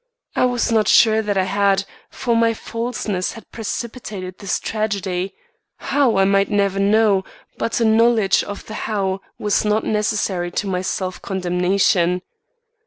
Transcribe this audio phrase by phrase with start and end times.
[0.35, 5.35] I was not sure that I had, for my falseness had precipitated this tragedy,
[5.77, 7.23] how I might never know,
[7.59, 12.23] but a knowledge of the how was not necessary to my self condemnation.